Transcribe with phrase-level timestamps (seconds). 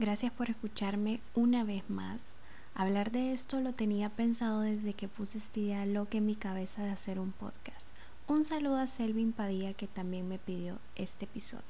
[0.00, 2.34] Gracias por escucharme una vez más.
[2.72, 6.84] Hablar de esto lo tenía pensado desde que puse esta idea loca en mi cabeza
[6.84, 7.88] de hacer un podcast.
[8.28, 11.64] Un saludo a Selvin Padilla que también me pidió este episodio.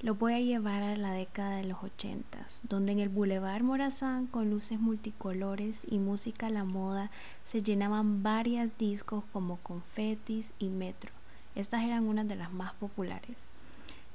[0.00, 4.28] Lo voy a llevar a la década de los ochentas, donde en el Boulevard Morazán
[4.28, 7.10] con luces multicolores y música a la moda
[7.44, 11.10] se llenaban varias discos como Confetis y Metro.
[11.56, 13.48] Estas eran unas de las más populares.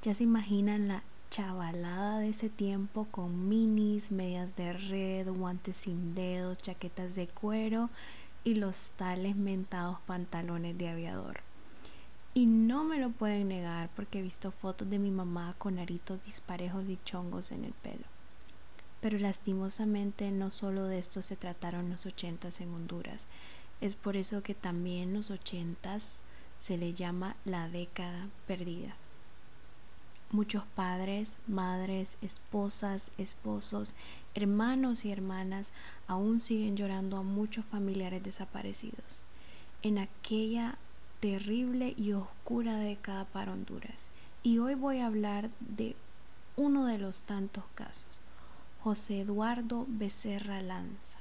[0.01, 6.15] Ya se imaginan la chavalada de ese tiempo con minis, medias de red, guantes sin
[6.15, 7.89] dedos, chaquetas de cuero
[8.43, 11.41] y los tales mentados pantalones de aviador.
[12.33, 16.23] Y no me lo pueden negar porque he visto fotos de mi mamá con aritos
[16.23, 18.05] disparejos y chongos en el pelo.
[19.01, 23.27] Pero lastimosamente no solo de esto se trataron los ochentas en Honduras.
[23.81, 26.21] Es por eso que también los ochentas
[26.57, 28.95] se le llama la década perdida.
[30.29, 33.95] Muchos padres, madres, esposas, esposos,
[34.35, 35.71] hermanos y hermanas
[36.05, 39.21] aún siguen llorando a muchos familiares desaparecidos
[39.83, 40.77] en aquella
[41.21, 44.09] terrible y oscura década para Honduras.
[44.43, 45.95] Y hoy voy a hablar de
[46.57, 48.19] uno de los tantos casos,
[48.83, 51.19] José Eduardo Becerra Lanza.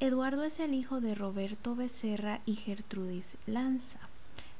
[0.00, 4.00] Eduardo es el hijo de Roberto Becerra y Gertrudis Lanza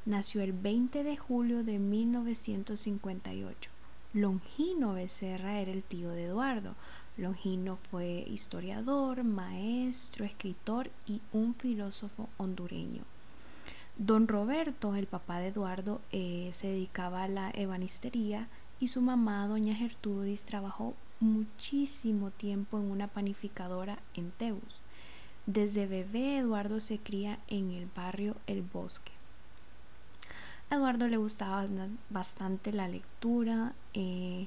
[0.07, 3.71] nació el 20 de julio de 1958.
[4.13, 6.75] Longino Becerra era el tío de Eduardo.
[7.17, 13.03] Longino fue historiador, maestro, escritor y un filósofo hondureño.
[13.97, 18.49] Don Roberto, el papá de Eduardo, eh, se dedicaba a la ebanistería
[18.81, 24.81] y su mamá, doña Gertrudis, trabajó muchísimo tiempo en una panificadora en Teus.
[25.47, 29.13] Desde bebé Eduardo se cría en el barrio El Bosque.
[30.71, 31.67] Eduardo le gustaba
[32.11, 33.75] bastante la lectura.
[33.93, 34.47] Eh,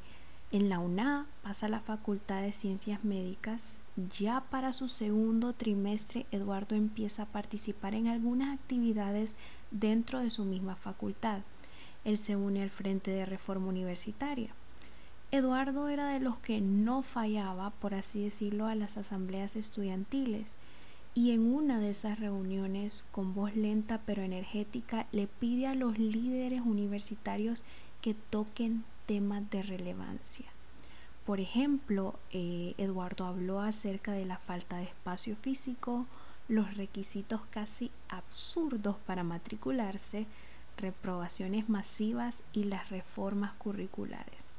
[0.51, 3.79] en la UNA pasa a la Facultad de Ciencias Médicas.
[4.17, 9.33] Ya para su segundo trimestre, Eduardo empieza a participar en algunas actividades
[9.71, 11.41] dentro de su misma facultad.
[12.05, 14.51] Él se une al Frente de Reforma Universitaria.
[15.31, 20.55] Eduardo era de los que no fallaba, por así decirlo, a las asambleas estudiantiles
[21.17, 25.97] y en una de esas reuniones, con voz lenta pero energética, le pide a los
[25.97, 27.63] líderes universitarios
[28.03, 30.45] que toquen temas de relevancia.
[31.25, 36.05] Por ejemplo, eh, Eduardo habló acerca de la falta de espacio físico,
[36.47, 40.27] los requisitos casi absurdos para matricularse,
[40.77, 44.51] reprobaciones masivas y las reformas curriculares.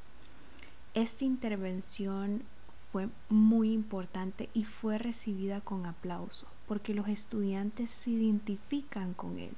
[0.93, 2.43] Esta intervención
[2.91, 9.53] fue muy importante y fue recibida con aplauso porque los estudiantes se identifican con él.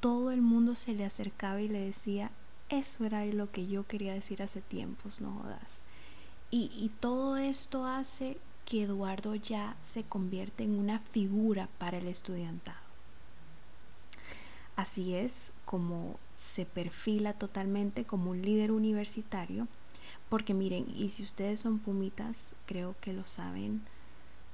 [0.00, 2.30] Todo el mundo se le acercaba y le decía,
[2.68, 5.82] eso era lo que yo quería decir hace tiempos, no jodas.
[6.50, 8.36] Y, y todo esto hace
[8.66, 12.78] que Eduardo ya se convierte en una figura para el estudiantado.
[14.76, 19.68] Así es como se perfila totalmente como un líder universitario
[20.28, 23.82] porque miren, y si ustedes son pumitas, creo que lo saben,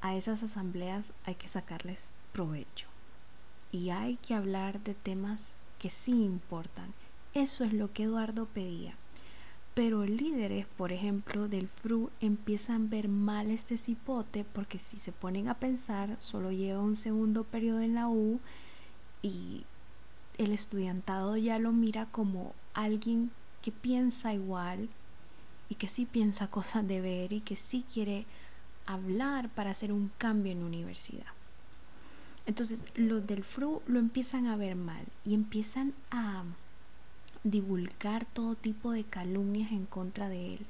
[0.00, 2.87] a esas asambleas hay que sacarles provecho.
[3.72, 6.93] Y hay que hablar de temas que sí importan.
[7.34, 8.94] Eso es lo que Eduardo pedía.
[9.75, 15.12] Pero líderes, por ejemplo, del FRU empiezan a ver mal este cipote porque si se
[15.12, 18.41] ponen a pensar, solo lleva un segundo periodo en la U
[19.22, 19.65] y
[20.38, 23.31] el estudiantado ya lo mira como alguien
[23.62, 24.88] que piensa igual,
[25.70, 28.26] y que sí piensa cosas de ver y que sí quiere
[28.84, 31.32] hablar para hacer un cambio en universidad.
[32.44, 36.42] Entonces los del FRU lo empiezan a ver mal y empiezan a
[37.44, 40.66] divulgar todo tipo de calumnias en contra de él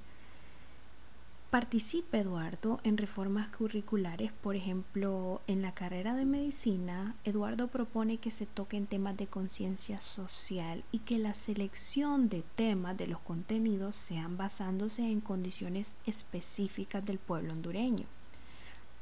[1.51, 8.31] Participe Eduardo en reformas curriculares, por ejemplo, en la carrera de medicina, Eduardo propone que
[8.31, 13.97] se toquen temas de conciencia social y que la selección de temas de los contenidos
[13.97, 18.07] sean basándose en condiciones específicas del pueblo hondureño.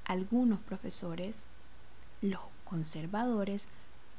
[0.07, 1.43] Algunos profesores,
[2.23, 3.69] los conservadores,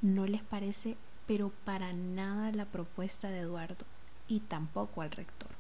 [0.04, 3.86] no les parece pero para nada la propuesta de Eduardo
[4.28, 5.59] y tampoco al rector.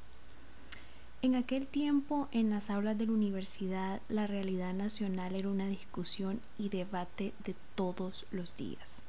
[1.22, 6.40] En aquel tiempo, en las aulas de la universidad, la realidad nacional era una discusión
[6.58, 9.04] y debate de todos los días.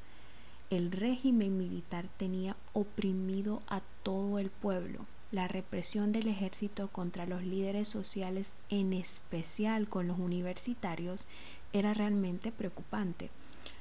[0.71, 5.07] El régimen militar tenía oprimido a todo el pueblo.
[5.31, 11.29] La represión del ejército contra los líderes sociales, en especial con los universitarios,
[11.73, 13.31] era realmente preocupante.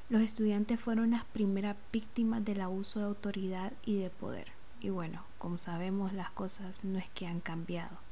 [0.08, 4.50] Los estudiantes fueron las primeras víctimas del abuso de autoridad y de poder.
[4.82, 8.09] Y bueno, como sabemos, las cosas no es que han cambiado.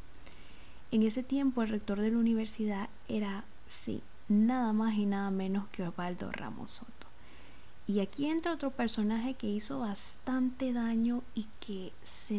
[0.91, 5.67] En ese tiempo el rector de la universidad era, sí, nada más y nada menos
[5.69, 7.07] que Osvaldo Ramos Soto.
[7.87, 12.35] Y aquí entra otro personaje que hizo bastante daño y que se,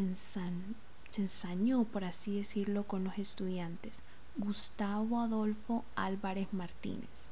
[1.17, 4.03] ensañó, por así decirlo, con los estudiantes.
[4.37, 7.29] Gustavo Adolfo Álvarez Martínez.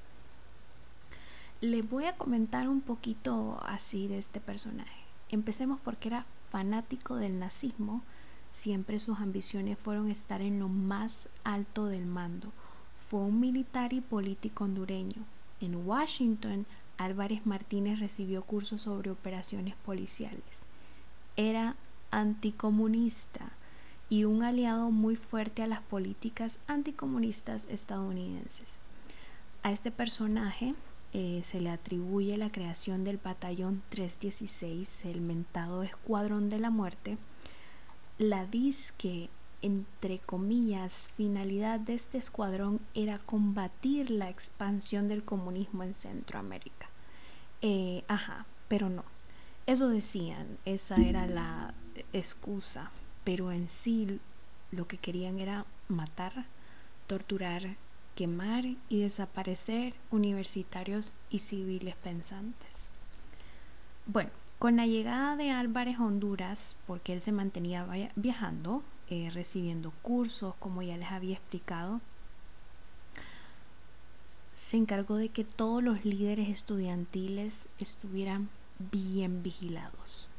[1.60, 5.04] Les voy a comentar un poquito así de este personaje.
[5.28, 8.02] Empecemos porque era fanático del nazismo.
[8.56, 12.52] Siempre sus ambiciones fueron estar en lo más alto del mando.
[13.10, 15.24] Fue un militar y político hondureño.
[15.60, 16.64] En Washington,
[16.96, 20.64] Álvarez Martínez recibió cursos sobre operaciones policiales.
[21.36, 21.76] Era
[22.10, 23.52] anticomunista
[24.08, 28.78] y un aliado muy fuerte a las políticas anticomunistas estadounidenses.
[29.64, 30.74] A este personaje
[31.12, 37.18] eh, se le atribuye la creación del batallón 316, el mentado Escuadrón de la Muerte.
[38.18, 39.28] La disque,
[39.60, 46.88] entre comillas, finalidad de este escuadrón era combatir la expansión del comunismo en Centroamérica.
[47.60, 49.04] Eh, ajá, pero no.
[49.66, 51.74] Eso decían, esa era la
[52.12, 52.90] excusa,
[53.24, 54.20] pero en sí
[54.70, 56.46] lo que querían era matar,
[57.06, 57.76] torturar,
[58.14, 62.88] quemar y desaparecer universitarios y civiles pensantes.
[64.06, 67.86] Bueno, con la llegada de Álvarez a Honduras, porque él se mantenía
[68.16, 72.00] viajando, eh, recibiendo cursos, como ya les había explicado,
[74.54, 78.48] se encargó de que todos los líderes estudiantiles estuvieran
[78.78, 80.30] bien vigilados.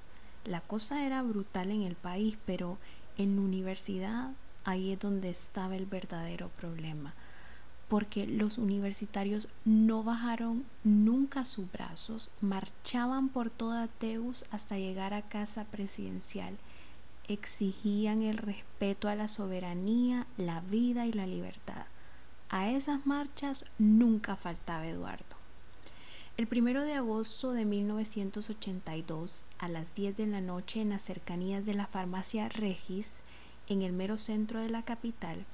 [0.44, 2.78] La cosa era brutal en el país, pero
[3.18, 4.32] en la universidad
[4.64, 7.14] ahí es donde estaba el verdadero problema
[7.88, 15.22] porque los universitarios no bajaron nunca sus brazos, marchaban por toda Teus hasta llegar a
[15.22, 16.58] casa presidencial,
[17.28, 21.86] exigían el respeto a la soberanía, la vida y la libertad.
[22.50, 25.38] A esas marchas nunca faltaba Eduardo.
[26.38, 31.66] El primero de agosto de 1982, a las 10 de la noche en las cercanías
[31.66, 33.22] de la farmacia Regis,
[33.68, 35.46] en el mero centro de la capital,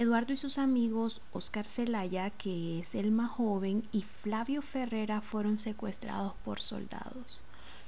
[0.00, 5.58] Eduardo y sus amigos, Oscar Celaya, que es el más joven, y Flavio Ferrera fueron
[5.58, 7.42] secuestrados por soldados.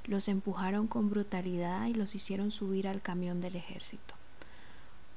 [0.05, 4.13] Los empujaron con brutalidad y los hicieron subir al camión del ejército.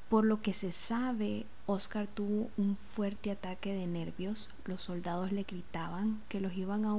[0.08, 4.48] Por lo que se sabe, Oscar tuvo un fuerte ataque de nervios.
[4.64, 6.96] Los soldados le gritaban que los iban a,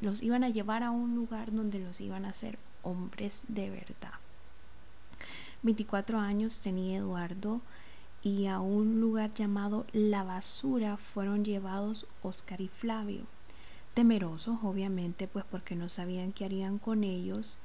[0.00, 4.20] los iban a llevar a un lugar donde los iban a hacer hombres de verdad.
[5.62, 7.60] 24 años tenía Eduardo
[8.22, 13.22] y a un lugar llamado La Basura fueron llevados Oscar y Flavio.
[13.94, 17.58] Temerosos, obviamente, pues porque no sabían qué harían con ellos.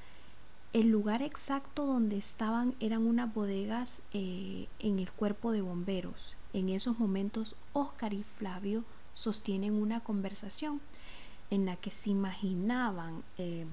[0.73, 6.35] El lugar exacto donde estaban eran unas bodegas eh, en el cuerpo de bomberos.
[6.53, 8.83] En esos momentos, Oscar y Flavio
[9.13, 10.81] sostienen una conversación
[11.49, 13.65] en la que se imaginaban eh,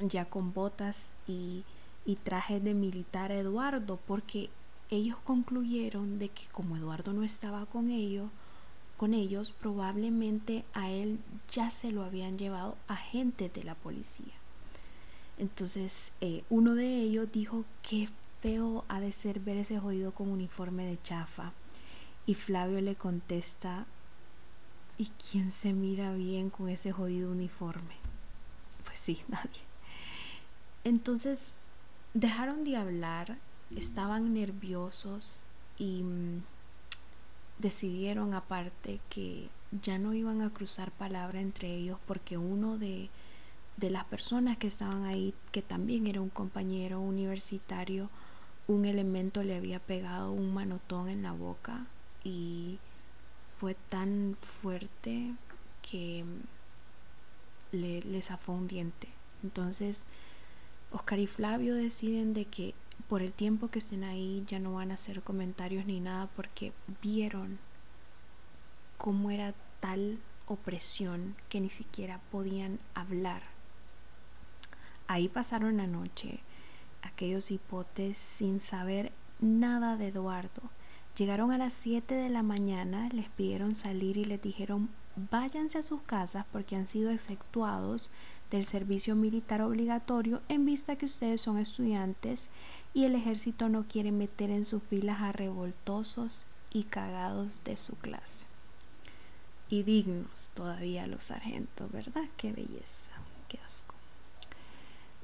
[0.00, 1.64] ya con botas y,
[2.04, 4.50] y trajes de militar a Eduardo, porque
[4.90, 8.30] ellos concluyeron de que como Eduardo no estaba con ellos,
[8.96, 11.18] con ellos probablemente a él
[11.50, 14.34] ya se lo habían llevado agentes de la policía.
[15.38, 18.08] Entonces eh, uno de ellos dijo que
[18.42, 21.52] feo ha de ser ver ese jodido con uniforme de chafa.
[22.26, 23.86] Y Flavio le contesta,
[24.98, 27.96] ¿y quién se mira bien con ese jodido uniforme?
[28.84, 29.62] Pues sí, nadie.
[30.84, 31.52] Entonces
[32.14, 33.38] dejaron de hablar
[33.76, 35.42] estaban nerviosos
[35.78, 36.42] y mm,
[37.58, 39.48] decidieron aparte que
[39.82, 43.08] ya no iban a cruzar palabra entre ellos porque uno de,
[43.76, 48.10] de las personas que estaban ahí, que también era un compañero universitario,
[48.66, 51.86] un elemento le había pegado un manotón en la boca
[52.24, 52.78] y
[53.58, 55.32] fue tan fuerte
[55.88, 59.08] que mm, le, le zafó un diente.
[59.42, 60.04] Entonces,
[60.92, 62.74] Oscar y Flavio deciden de que
[63.12, 66.72] por el tiempo que estén ahí ya no van a hacer comentarios ni nada porque
[67.02, 67.58] vieron
[68.96, 73.42] cómo era tal opresión que ni siquiera podían hablar.
[75.08, 76.40] Ahí pasaron la noche
[77.02, 80.62] aquellos hipotes sin saber nada de Eduardo.
[81.14, 84.88] Llegaron a las 7 de la mañana, les pidieron salir y les dijeron
[85.30, 88.10] váyanse a sus casas porque han sido exceptuados
[88.50, 92.50] del servicio militar obligatorio en vista que ustedes son estudiantes
[92.94, 97.94] y el ejército no quiere meter en sus filas a revoltosos y cagados de su
[97.96, 98.46] clase.
[99.68, 102.24] Y dignos todavía los sargentos, ¿verdad?
[102.36, 103.12] Qué belleza,
[103.48, 103.94] qué asco.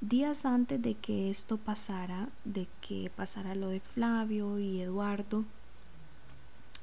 [0.00, 5.44] Días antes de que esto pasara, de que pasara lo de Flavio y Eduardo,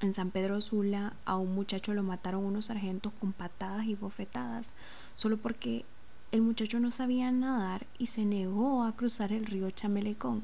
[0.01, 4.74] En San Pedro Sula a un muchacho lo mataron unos sargentos con patadas y bofetadas,
[5.15, 5.86] solo porque
[6.34, 10.44] el muchacho no sabía nadar y se negó a cruzar el río Chamelecón.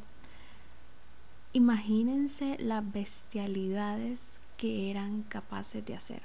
[1.54, 6.22] Imagínense las bestialidades que eran capaces de hacer.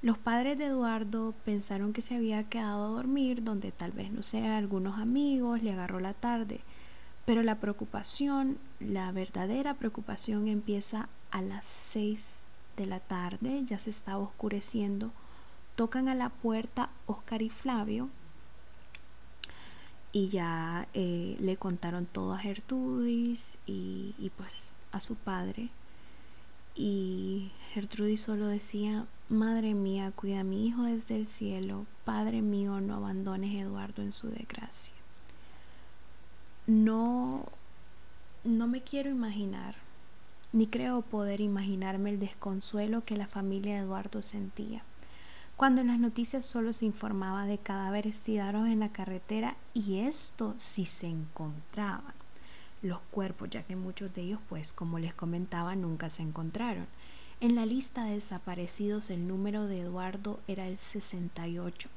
[0.00, 4.22] Los padres de Eduardo pensaron que se había quedado a dormir donde tal vez no
[4.22, 6.60] sea algunos amigos, le agarró la tarde,
[7.26, 12.44] pero la preocupación, la verdadera preocupación empieza a las 6
[12.78, 15.12] de la tarde, ya se estaba oscureciendo,
[15.74, 18.08] tocan a la puerta Oscar y Flavio
[20.16, 25.68] y ya eh, le contaron todo a Gertrudis y, pues a su padre.
[26.74, 32.80] Y Gertrudis solo decía, Madre mía, cuida a mi hijo desde el cielo, Padre mío,
[32.80, 34.94] no abandones a Eduardo en su desgracia.
[36.66, 37.44] No,
[38.42, 39.74] no me quiero imaginar,
[40.50, 44.82] ni creo poder imaginarme el desconsuelo que la familia de Eduardo sentía
[45.56, 50.54] cuando en las noticias solo se informaba de cadáveres tirados en la carretera y esto
[50.58, 52.14] si se encontraban
[52.82, 56.86] los cuerpos, ya que muchos de ellos, pues como les comentaba, nunca se encontraron.
[57.40, 61.88] En la lista de desaparecidos el número de Eduardo era el 68.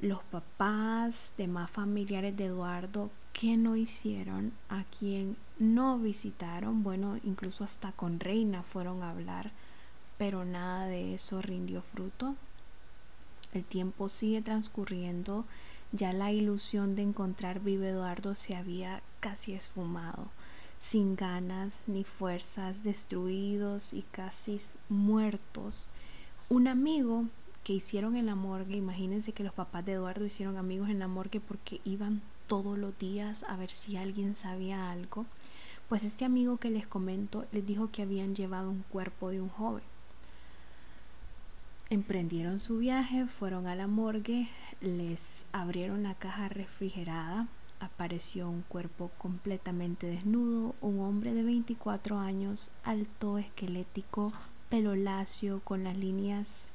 [0.00, 4.52] Los papás, demás familiares de Eduardo, ¿qué no hicieron?
[4.68, 9.50] A quien no visitaron, bueno, incluso hasta con Reina fueron a hablar
[10.18, 12.34] pero nada de eso rindió fruto.
[13.54, 15.46] El tiempo sigue transcurriendo,
[15.92, 20.28] ya la ilusión de encontrar vivo Eduardo se había casi esfumado,
[20.80, 24.60] sin ganas ni fuerzas, destruidos y casi
[24.90, 25.88] muertos.
[26.50, 27.24] Un amigo
[27.64, 31.08] que hicieron en la morgue, imagínense que los papás de Eduardo hicieron amigos en la
[31.08, 35.26] morgue porque iban todos los días a ver si alguien sabía algo,
[35.88, 39.48] pues este amigo que les comento les dijo que habían llevado un cuerpo de un
[39.48, 39.84] joven.
[41.90, 44.48] Emprendieron su viaje, fueron a la morgue,
[44.82, 47.46] les abrieron la caja refrigerada,
[47.80, 54.34] apareció un cuerpo completamente desnudo, un hombre de 24 años, alto, esquelético,
[54.68, 56.74] pelo lacio, con las líneas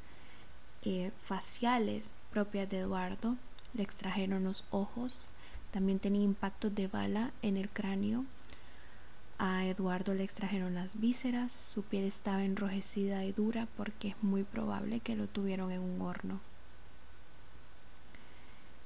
[0.82, 3.36] eh, faciales propias de Eduardo.
[3.75, 5.27] Le extrajeron los ojos,
[5.70, 8.25] también tenía impactos de bala en el cráneo
[9.37, 14.43] a Eduardo le extrajeron las vísceras, su piel estaba enrojecida y dura porque es muy
[14.43, 16.39] probable que lo tuvieron en un horno.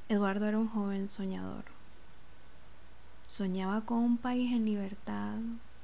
[0.09, 1.65] Eduardo era un joven soñador.
[3.27, 5.35] Soñaba con un país en libertad,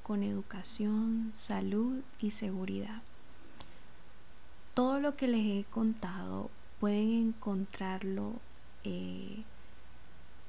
[0.01, 3.01] con educación, salud y seguridad.
[4.74, 8.34] Todo lo que les he contado pueden encontrarlo
[8.84, 9.43] eh,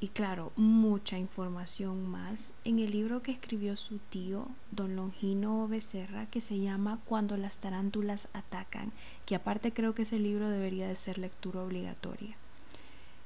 [0.04, 6.26] y claro, mucha información más en el libro que escribió su tío, don Longino Becerra,
[6.26, 8.92] que se llama Cuando las tarántulas atacan,
[9.24, 12.36] que aparte creo que ese libro debería de ser lectura obligatoria.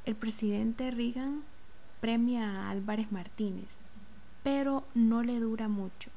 [0.04, 1.42] El presidente Reagan
[2.00, 3.80] premia a Álvarez Martínez,
[4.44, 6.11] pero no le dura mucho.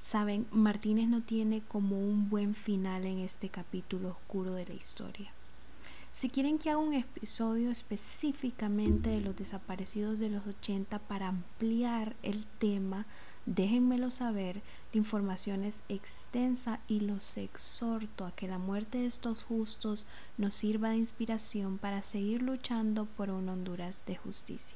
[0.00, 5.32] Saben, Martínez no tiene como un buen final en este capítulo oscuro de la historia.
[6.14, 12.14] Si quieren que haga un episodio específicamente de los desaparecidos de los 80 para ampliar
[12.22, 13.04] el tema,
[13.46, 14.62] déjenmelo saber.
[14.92, 20.06] La información es extensa y los exhorto a que la muerte de estos justos
[20.38, 24.72] nos sirva de inspiración para seguir luchando por un Honduras de justicia.